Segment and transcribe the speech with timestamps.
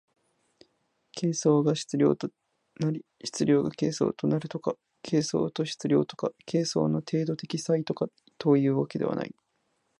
[1.11, 2.31] 形相が質料と
[2.79, 8.07] なり質料が形相となるとか、形相と質料とか形成の程度的差異とか
[8.39, 9.35] というのではない。